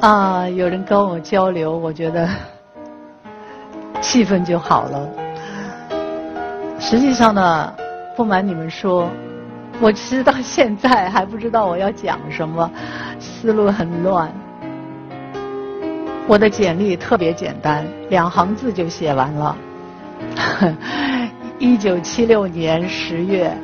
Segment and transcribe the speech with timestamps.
[0.00, 2.28] 啊，有人跟我交流，我觉得
[4.00, 5.08] 气氛就好了。
[6.78, 7.72] 实际上呢，
[8.14, 9.08] 不瞒你们说，
[9.80, 12.70] 我其实到现在还不知道我要讲什么，
[13.18, 14.30] 思路很乱。
[16.28, 19.56] 我的简历特别简单，两行字就写完了。
[21.58, 23.56] 一九七六年十月，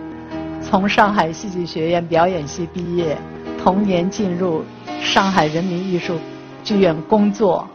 [0.63, 3.19] 从上海戏剧学院表演系毕业，
[3.63, 4.65] 同年进入
[5.01, 6.19] 上海人民艺术
[6.65, 7.69] 剧院工作，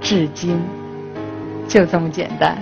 [0.00, 0.62] 至今
[1.66, 2.56] 就这么简单。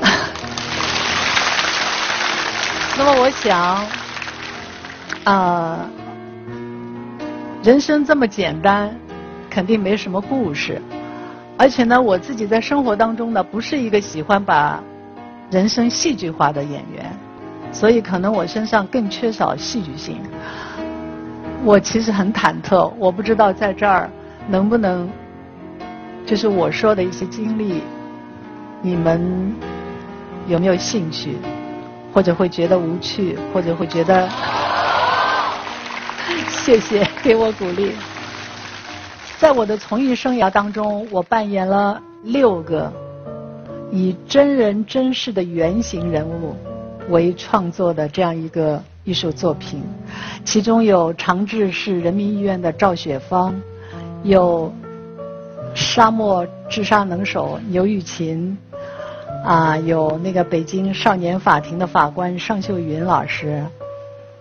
[2.96, 3.84] 那么我想，
[5.24, 5.86] 啊，
[7.62, 8.98] 人生这么简单，
[9.50, 10.80] 肯定没什么故事。
[11.58, 14.82] 而且呢，我自己在生活当中呢，不是一个喜欢把
[15.50, 17.14] 人生戏剧化的演员，
[17.72, 20.18] 所以可能我身上更缺少戏剧性。
[21.64, 24.08] 我其实很忐忑，我不知道在这儿
[24.48, 25.08] 能不能，
[26.24, 27.82] 就是我说的一些经历，
[28.80, 29.52] 你们
[30.46, 31.36] 有没有兴趣，
[32.12, 34.28] 或者会觉得无趣，或者会觉得，
[36.48, 37.92] 谢谢给我鼓励。
[39.38, 42.92] 在我的从艺生涯当中，我扮演了六个
[43.90, 46.54] 以真人真事的原型人物。
[47.08, 49.82] 为创作的这样一个艺术作品，
[50.44, 53.54] 其中有长治市人民医院的赵雪芳，
[54.22, 54.72] 有
[55.74, 58.56] 沙漠治沙能手牛玉琴，
[59.44, 63.62] 啊，有那个北京少年法庭的法官尚秀云老师，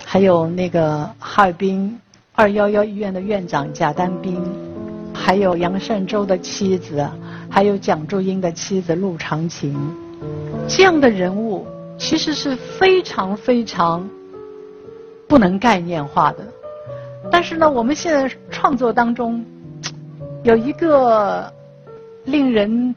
[0.04, 2.00] 还有那个哈尔滨
[2.34, 4.42] 二幺幺医院的院长贾丹兵。
[5.18, 7.08] 还有杨善洲的妻子，
[7.50, 9.74] 还有蒋祝英的妻子陆长琴，
[10.68, 11.55] 这样的人物
[11.98, 14.08] 其实是非常非常
[15.28, 16.46] 不能概念化的。
[17.32, 19.44] 但是呢，我们现在创作当中
[20.44, 21.52] 有一个
[22.26, 22.94] 令人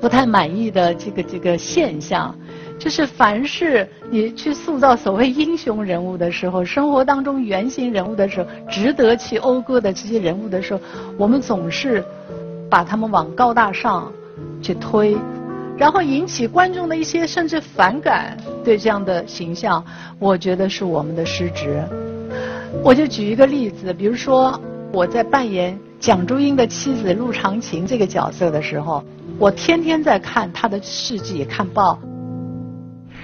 [0.00, 2.34] 不太满意的这个这个现象。
[2.78, 10.80] 就是凡是你去塑造所谓英雄人物的时候，生活当中原型人物的时候，值得去讴歌的这些人物的时候，
[11.18, 12.02] 我们总是
[12.70, 14.10] 把他们往高大上
[14.62, 15.14] 去推，
[15.80, 18.36] 然后引起观众的一些甚至反感。
[18.62, 19.82] 对这样的形象，
[20.18, 21.82] 我觉得是我们的失职。
[22.84, 24.60] 我就举一个例子，比如说
[24.92, 29.02] 我在扮演蒋竹英的妻子陆长琴这个角色的时候，
[29.38, 31.98] 我天天在看他的事迹，看报。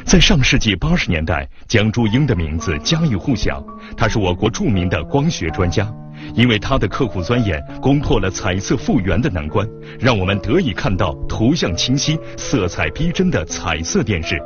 [0.06, 3.62] 在上世纪八十年代，蒋祝英的名字家喻户晓。
[3.98, 5.86] 他是我国著名的光学专家，
[6.34, 9.66] 因为他的刻苦钻研，攻破了彩色复原的难关，
[9.98, 14.40] 让我们得以看到图像清晰、色彩逼真的彩色电视。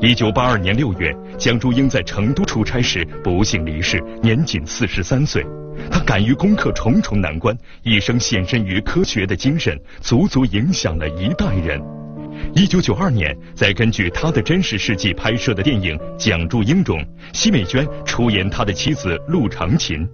[0.00, 5.44] 一九八二年六月，蒋祝英在成都出差时不幸离世，年仅四十三岁。
[5.90, 11.80] 他敢于攻克重重难关，一生献身于科学的精神，足足影响了一代人。
[12.54, 17.02] 一九九二年，在根据他的真实事迹拍摄的电影《蒋祝英》中，
[17.32, 20.06] 奚美娟出演他的妻子陆长琴。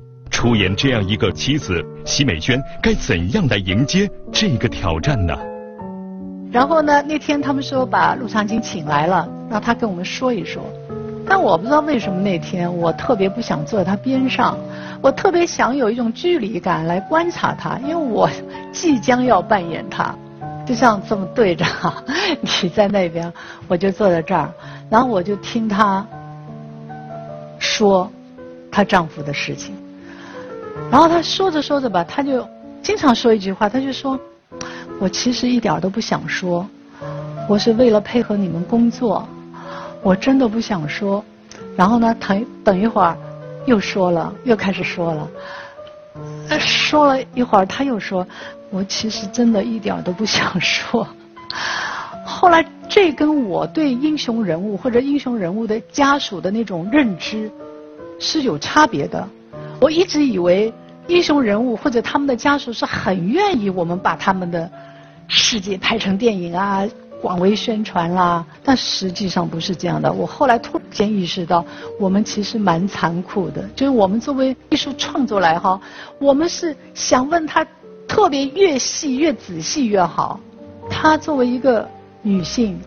[0.43, 5.33] 出演这样一个妻子，奚美娟该怎样来迎接这个挑战呢？
[6.51, 10.61] 然后呢，那天他们说把陆长青请来了，让他跟我们说一说。
[11.29, 14.59] 但我不知道为什么那天我特别不想坐在他边上，
[15.01, 18.29] 我特别想有一种距离感来观察他，因为我
[18.73, 20.13] 即将要扮演他。
[20.67, 21.65] 就像这么对着，
[22.41, 23.33] 你在那边，
[23.69, 24.53] 我就坐在这儿，
[24.91, 26.05] 然后我就听她
[27.61, 28.11] 说
[28.73, 29.77] 她丈夫的事情。
[30.93, 32.47] 然后他说着说着吧，他就
[32.83, 34.21] 经常说一句话，他就说
[35.01, 36.69] ：“我其实一点都不想说，
[37.49, 39.27] 我是为了配合你们工作，
[40.03, 41.25] 我真的不想说。”
[41.75, 43.17] 然后呢，等等一会儿
[43.65, 45.27] 又说了，又开始说了。
[46.61, 48.27] 说了一会儿，他又说。
[48.69, 51.07] 我其实真的一点都不想说。
[52.25, 57.51] 后来，这跟我对英雄人物或者英雄人物的家属的那种认知
[58.19, 59.27] 是有差别的。
[59.81, 60.73] 我一直以为
[61.09, 64.71] 英雄人物或者他们的家属是很愿意我们把他们的
[65.29, 66.85] 事迹拍成电影啊，
[67.21, 68.45] 广为宣传啦。
[68.63, 70.13] 但实际上不是这样的。
[70.13, 71.65] 我后来突然间意识到，
[71.99, 73.69] 我们其实蛮残酷的。
[73.75, 75.81] 就是我们作为艺术创作来哈，
[76.19, 77.67] 我们是想问他。
[78.09, 80.39] 特别越细越仔细越好。
[80.91, 81.89] 她作为一个
[82.21, 82.79] 女性，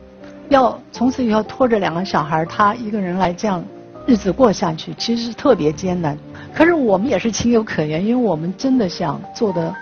[0.50, 3.64] 要从此以后拖着两个小孩，她一个人来这样
[4.06, 6.16] 日子过下去，其实是特别艰难。
[6.56, 9.76] 可是我们也是情有可原，因为我们真的想做的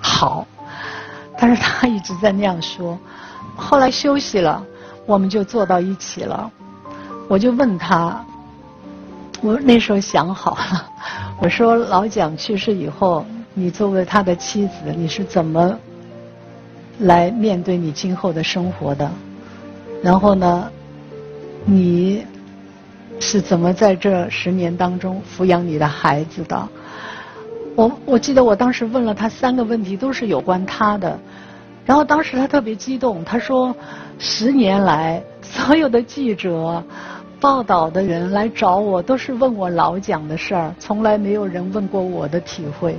[0.00, 0.46] 好。
[1.36, 2.96] 但是他一直在那样说。
[3.56, 4.64] 后来休息了，
[5.04, 6.50] 我们就坐到一起了。
[7.28, 8.24] 我就问他，
[9.42, 10.86] 我那时候想好了，
[11.40, 13.26] 我说老蒋去世以后。
[13.58, 15.74] 你作为他的妻子，你是怎么
[16.98, 19.10] 来面对你今后的生活的？
[20.02, 20.70] 然后呢，
[21.64, 22.22] 你
[23.18, 26.68] 是怎么在这十年当中抚养你的孩子的？
[27.74, 31.18] 我我记得我当时问了他三个问题，都是有关他的。
[31.84, 33.74] 然后当时他特别激动，他说
[34.18, 36.82] ：“十年来，所有的记者、
[37.38, 42.98] 报道的人来找我，都是问我老蒋的事儿，从来没有人问过我的体会。”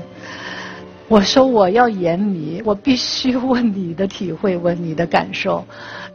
[1.09, 5.65] 我说：“我要演你，我必须问你的体会，问你的感受。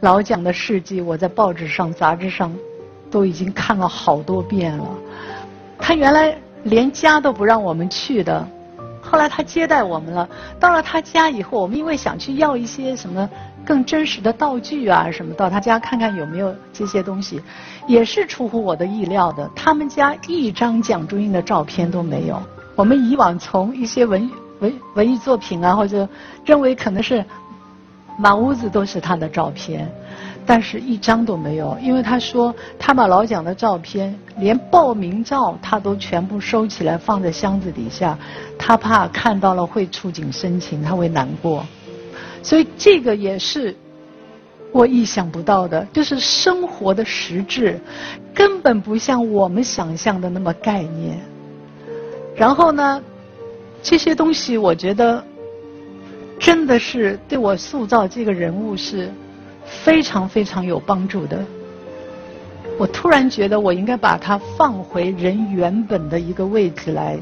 [0.01, 2.51] 老蒋的事迹，我在报纸上、杂志上
[3.13, 4.87] 都已经看了好多遍了。
[5.77, 8.45] 他原来连家都不让我们去的。”
[9.05, 10.27] 后来他接待我们了，
[10.59, 13.29] 到了他家以后，我们因为想去要一些什么
[13.63, 17.39] 更真实的道具啊什么，到他家看看有没有这些东西，
[17.85, 19.47] 也是出乎我的意料的。
[19.53, 22.41] 他们家一张蒋中英的照片都没有。
[22.75, 24.27] 我们以往从一些文
[24.61, 26.07] 文文艺作品啊，或者
[26.45, 27.23] 认为可能是
[28.17, 29.93] 满屋子都是他的照片。
[30.45, 38.17] 但是一张都没有，因为他说他把老蒋的照片，连报名照他都全部收起来放在箱子底下，
[38.57, 41.65] 他怕看到了会触景生情，他会难过。
[42.41, 43.73] 所以这个也是
[44.73, 47.79] 我意想不到的，就是生活的实质
[48.33, 51.17] 根本不像我们想象的那么概念。
[52.35, 53.01] 然后呢，
[53.81, 55.23] 这些东西我觉得
[56.37, 59.09] 真的是对我塑造这个人物是。
[59.65, 61.43] 非常非常有帮助的。
[62.77, 67.19] 我突然觉得，我应该把它放回人原本的一个位置来，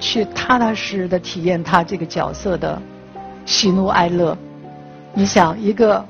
[0.00, 2.80] 去踏踏实实的体验他这个角色的
[3.44, 4.36] 喜怒哀乐。
[5.12, 6.04] 你想，一个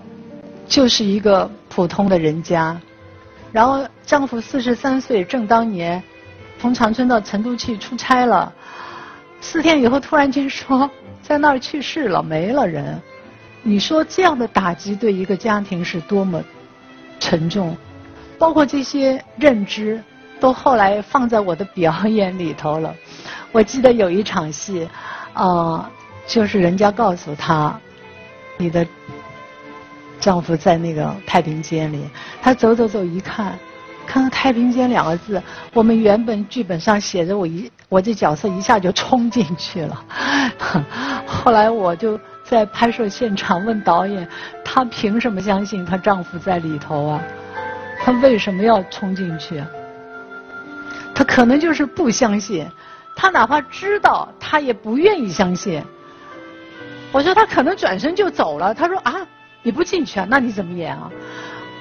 [0.67, 2.79] 就是一个普通的人家，
[3.51, 6.03] 然后丈夫四十三岁正当年，
[6.61, 8.53] 从长春到成都去出差了，
[9.41, 10.89] 四天以后突然间说
[11.23, 13.01] 在那儿去世了，没了人。
[13.63, 16.43] 你说这样的打击对一个家庭是多么
[17.19, 17.77] 沉重？
[18.39, 20.01] 包括这些认知，
[20.39, 22.95] 都后来放在我的表演里头了。
[23.51, 24.89] 我记得有一场戏，
[25.33, 25.91] 啊，
[26.27, 27.79] 就是人家告诉他，
[28.57, 28.87] 你的
[30.21, 32.09] 丈夫在那个太平间里，
[32.41, 33.59] 他走走走一看，
[34.07, 35.43] 看到太平间两个字，
[35.75, 40.05] 我们原本剧本上写着，我一我这角色一下就冲进去了。
[41.27, 42.19] 后来我就。
[42.49, 44.27] 在拍摄现场问导演，
[44.65, 47.23] 她凭什么相信她丈夫在里头啊？
[48.01, 49.63] 她为什么要冲进去？
[51.15, 52.67] 她可能就是不相信，
[53.15, 55.83] 她哪怕知道，她也不愿意相信。
[57.13, 58.73] 我说她可能转身就走了。
[58.73, 59.15] 她说啊，
[59.63, 60.27] 你不进去啊？
[60.31, 61.11] 那你怎么演啊？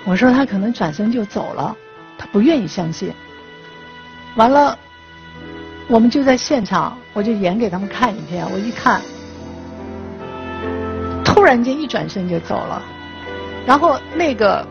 [0.03, 1.73] 我说她可能转身就走了，
[2.17, 3.13] 她不愿意相信。
[4.35, 4.77] 完了，
[5.87, 8.45] 我们就在现场，我就演给他们看一遍。
[8.51, 9.01] 我一看。
[11.37, 12.81] 突然间一转身就走了，
[13.63, 14.65] 然后那个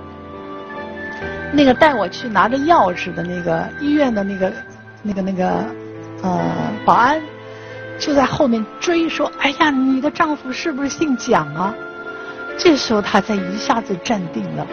[1.53, 4.53] 那个带我去拿着钥匙的那个医院的那个
[5.01, 5.65] 那个那个
[6.25, 6.41] 呃
[6.85, 7.23] 保安
[8.01, 11.73] 就在后面追说：“哎呀，你的丈夫是不是姓蒋啊？”
[12.59, 14.67] 这时候他才一下子站定了。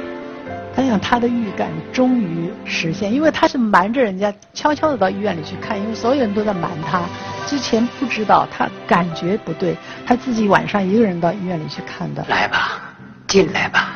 [0.75, 7.03] 他想他的预感终于实现，因为他是瞒着人家，悄悄的到医院里去看，因为所有人都在瞒他。
[7.45, 12.25] 之前不知道，他感觉不对，他自己晚上一个人到医院里去看的。
[12.27, 12.81] 来吧，
[13.27, 13.95] 进来吧。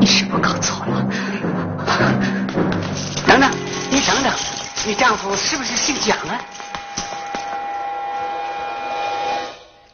[0.00, 1.06] 你是不是搞错了？
[3.26, 3.48] 等等，
[3.90, 4.32] 你等等，
[4.84, 6.40] 你丈夫是不是姓蒋啊？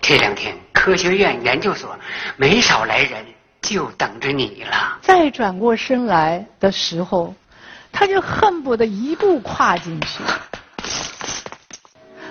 [0.00, 1.94] 这两天科学院研究所
[2.36, 3.22] 没少来人。
[3.62, 4.98] 就等着你了。
[5.02, 7.34] 再转过身来的时候，
[7.92, 10.22] 他就恨不得一步跨进去。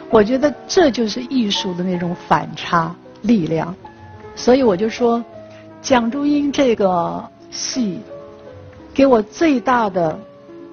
[0.09, 3.75] 我觉得这就是艺术的那种反差力量。
[4.35, 5.23] 所以我就说，
[5.81, 8.01] 蒋竹英这个戏
[8.93, 10.17] 给我最大的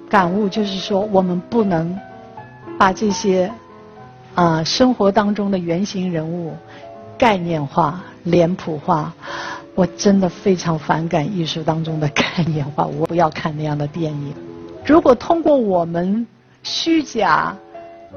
[0.09, 1.97] 感悟就是说，我们不能
[2.79, 3.51] 把这些
[4.33, 6.55] 啊生活当中的原型人物
[7.17, 9.13] 概念化、脸谱化。
[9.77, 14.33] 我真的非常反感艺术当中的概念化，我不要看那样的电影。
[14.83, 16.25] 如果通过我们
[16.63, 17.55] 虚假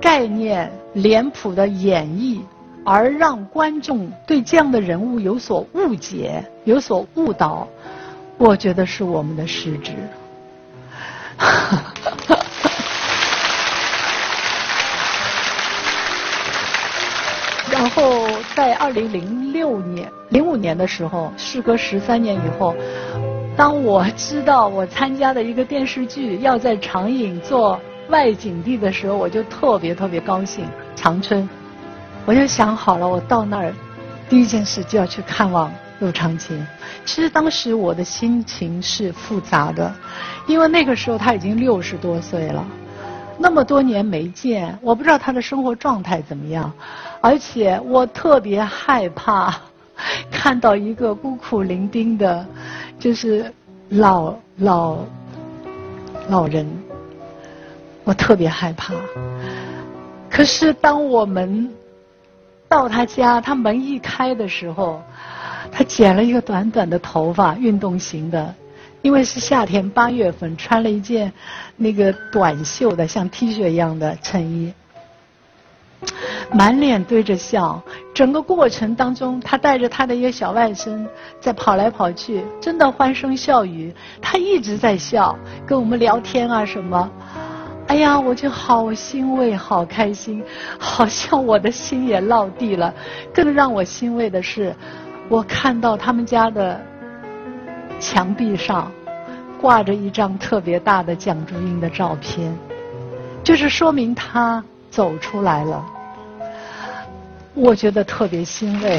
[0.01, 2.41] 概念脸谱的演绎，
[2.83, 7.69] 而让观众对这样的人物有所误解、有所误导，
[8.39, 9.93] 我觉得是我们的失职。
[17.95, 22.75] 后在二零零六年、零五年的时候，事隔十三年以后，
[23.57, 27.79] 当我知道我参加的一个电视剧要在长影做
[28.09, 30.65] 外景地的时候，我就特别特别高兴。
[30.97, 31.49] 长春，
[32.25, 33.73] 我就想好了，我到那儿
[34.29, 36.67] 第一件事就要去看望陆长青。
[37.05, 39.93] 其实当时我的心情是复杂的，
[40.47, 42.65] 因为那个时候他已经六十多岁了，
[43.39, 46.71] 那么多年没见，我不知道他的生活状态怎么样，
[47.21, 49.55] 而且我特别害怕
[50.31, 52.47] 看到一个孤苦伶仃的，
[52.99, 53.53] 就是
[53.91, 54.99] 老老
[56.29, 56.67] 老人，
[58.05, 58.95] 我特别害怕。
[60.31, 61.71] 可是当我们
[62.69, 65.01] 到他家，他门一开的时候。
[65.73, 68.53] 他剪了一个短短的头发，运动型的，
[69.03, 71.33] 因为是夏天八月份，穿了一件
[71.77, 74.73] 那个短袖的像 T 恤一样的衬衣，
[76.53, 77.83] 满脸堆着笑。
[78.15, 81.07] 整个过程当中，他带着他的一个小外甥
[81.41, 83.95] 在跑来跑去，真的欢声笑语。
[84.21, 87.11] 他一直在笑，跟我们聊天啊什么。
[87.87, 90.43] 哎呀，我就好欣慰，好开心，
[90.79, 92.95] 好像我的心也落地了。
[93.35, 94.75] 更让我欣慰的是。
[95.29, 96.85] 我看到他们家的
[98.01, 98.91] 墙壁上
[99.61, 102.53] 挂着一张特别大的蒋竹英的照片，
[103.45, 104.61] 就是说明他
[104.91, 105.85] 走出来了。
[107.55, 108.99] 我觉得特别欣慰。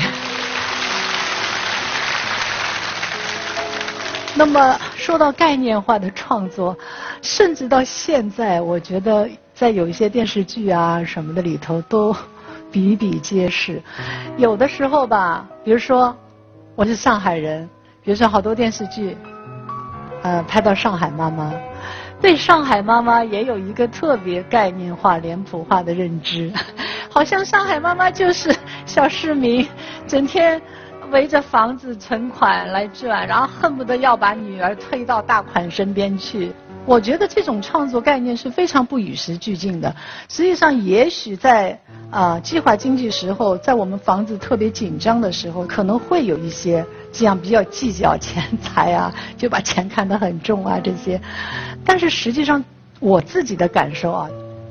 [4.33, 6.77] 那么说到概念化的创作，
[7.21, 12.15] 甚至到现在，我觉得在有一些电视剧啊什么的里头都。
[12.73, 13.83] 比比皆是，
[14.37, 16.15] 有的时候吧，比如说
[16.73, 17.69] 我是上海人，
[18.01, 19.17] 比如说好多电视剧，
[20.21, 21.51] 呃，拍到上海妈妈，
[22.21, 26.53] 对上海妈妈也有一个特别概念化、脸谱化的认知，
[27.09, 29.67] 好像上海妈妈就是小市民，
[30.07, 30.61] 整天
[31.11, 36.51] 围着房子存款来转，然后恨不得要把女儿推到大款身边去。
[36.85, 39.95] 我觉得这种创作概念是非常不与时俱进的。
[40.29, 41.79] 实际上，也许在
[42.11, 51.19] 啊计划经济时候，在我们房子特别紧张的时候，可能会有一些这样比较计较钱财啊， 就把钱看得很重啊这些。
[51.85, 52.63] 但是实际上，
[52.99, 54.29] 我自己的感受啊，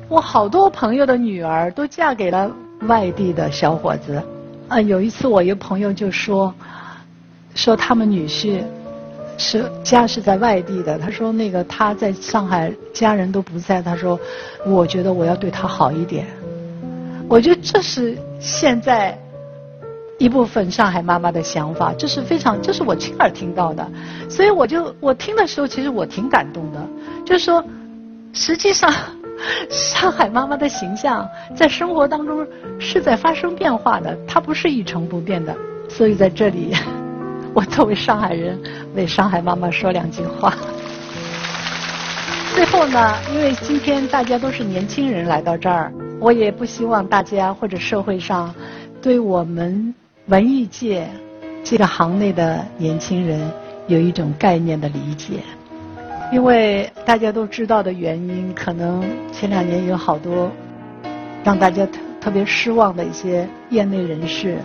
[0.09, 2.51] 我好多朋友的女儿都嫁给了
[2.83, 4.23] 外地的小伙子。
[4.69, 6.55] 啊，有一次我一个朋友就说，
[7.55, 8.63] 说他们女婿。
[9.43, 14.21] 是家是在外地的，他说那个他在上海家人都不在，他说
[14.67, 16.27] 我觉得我要对他好一点。
[17.27, 19.19] 我觉得这是现在
[20.21, 23.91] 一部分上海妈妈的想法，这是非常这是我亲耳听到的，
[24.29, 26.87] 所以我就我听的时候其实我挺感动的，
[27.25, 27.65] 就是说
[28.35, 28.93] 实际上
[29.71, 32.47] 上海妈妈的形象在生活当中
[32.79, 35.57] 是在发生变化的，它不是一成不变的，
[35.89, 36.77] 所以在这里。
[37.55, 38.61] 我作为上海人，
[38.95, 40.55] 为上海妈妈说两句话。
[42.55, 48.55] 最后呢，因为今天大家都是年轻人来到这儿，我也不希望大家或者社会上
[49.01, 49.95] 对我们
[50.31, 51.09] 文艺界
[51.65, 53.51] 这个行内的年轻人
[53.89, 55.41] 有一种概念的理解。
[56.33, 60.49] 因为大家都知道的原因，可能前两年有好多
[61.43, 64.59] 让大家特特别失望的一些业内人士。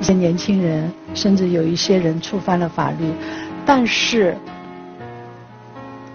[0.00, 3.12] 一些年轻人，甚至有一些人触犯了法律，
[3.66, 4.36] 但是，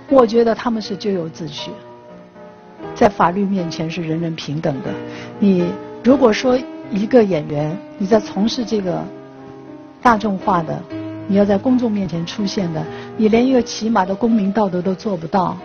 [0.07, 1.69] 我觉得他们是咎由自取，
[2.95, 4.89] 在法律面前是人人平等的。
[5.37, 5.65] 你
[6.01, 6.57] 如果说
[6.91, 9.03] 一个演员，你在从事这个
[10.01, 10.81] 大众化的，
[11.27, 12.83] 你要在公众面前出现的，
[13.17, 15.57] 你连一个起码的公民道德都做不到，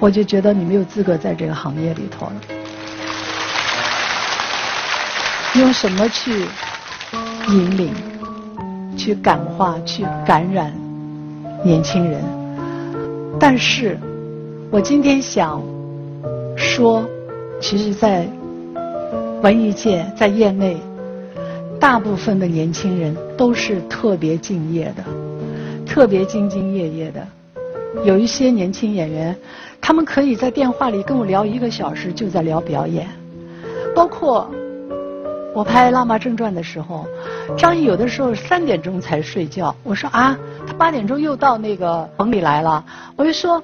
[0.00, 2.32] 我就觉得你没有资格在这个行业里头了。
[5.54, 6.46] 用什么去？
[7.48, 7.92] 引领，
[8.96, 10.72] 去感化，去感染
[11.64, 12.22] 年轻人。
[13.38, 13.98] 但是，
[14.70, 15.60] 我今天想
[16.56, 17.04] 说，
[17.60, 18.28] 其实，在
[19.42, 20.76] 文艺界，在业内，
[21.80, 25.02] 大部分的年轻人都是特别敬业的，
[25.84, 27.26] 特别兢兢业业的。
[28.04, 29.36] 有一些年轻演员，
[29.80, 33.08] 他们可以在电话里跟我聊一个小时，就在聊表演，
[33.94, 34.48] 包括。
[35.54, 37.04] 我拍《辣妈正传》的时候，
[37.58, 39.74] 张译有的时候三点钟才睡觉。
[39.82, 40.34] 我说啊，
[40.66, 42.82] 他八点钟又到那个棚里来了。
[43.16, 43.62] 我就说，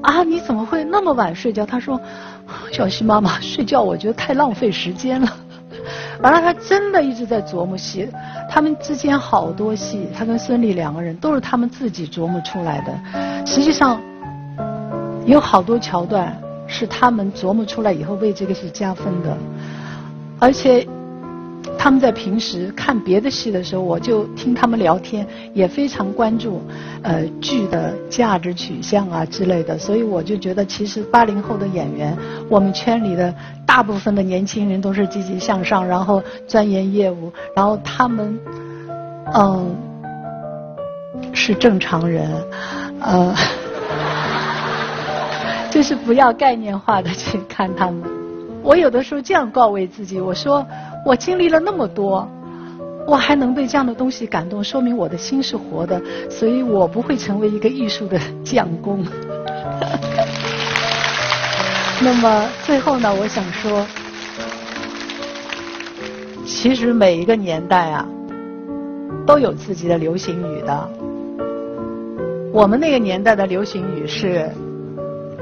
[0.00, 1.66] 啊，你怎么会那么晚睡觉？
[1.66, 2.00] 他说，
[2.72, 5.36] 小溪妈妈睡觉，我觉得太浪费时间了。
[6.20, 8.08] 完了，他真的一直在琢磨戏。
[8.50, 13.46] 他们之间好多戏，他跟孙俪两个人都是他们自己琢磨出来的。
[13.46, 14.00] 实际上，
[15.26, 16.36] 有好多桥段
[16.66, 19.36] 是他们琢磨出来以后为这个戏加分的，
[20.38, 20.86] 而且。
[21.80, 26.60] 他们在平时看别的戏的时候，我就听他们聊天，也非常关注，
[27.02, 29.78] 呃，剧的价值取向啊之类的。
[29.78, 32.16] 所以我就觉得，其实八零后的演员，
[32.48, 33.32] 我们圈里的
[33.64, 38.38] 大部分的年轻人都是积极向上，然后钻研业务，然后他们，
[39.34, 39.74] 嗯，
[41.32, 42.28] 是正常人，
[43.00, 43.32] 呃，
[45.70, 48.02] 就是不要概念化的去看他们。
[48.64, 50.66] 我有的时候这样告慰自己，我说。
[51.04, 52.28] 我经历了那么多，
[53.06, 59.04] 我还能被这样的东西感动，说明我的心是活的，所以我不会成为一个艺术的匠工。
[62.00, 63.86] 那么最后呢，我想说，
[66.44, 68.06] 其实每一个年代啊，
[69.26, 70.90] 都有自己的流行语的。
[72.52, 74.48] 我们那个年代的流行语是：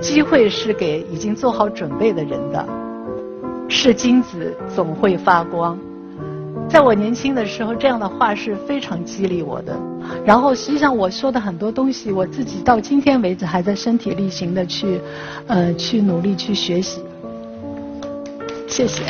[0.00, 2.66] 机会是给已经做好准备的人的。
[3.68, 5.78] 是金子总会发光，
[6.68, 9.76] 在我年轻的时候，这样的话是非常激励我的。
[10.24, 15.00] 然后，实际上我说的很多东西，我自己到今天为止还在身体力行的去，
[15.48, 17.02] 呃，去努力去学习。
[18.68, 19.02] 谢谢。